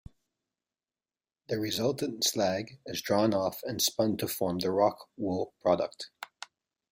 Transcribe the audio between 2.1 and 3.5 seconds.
slag is drawn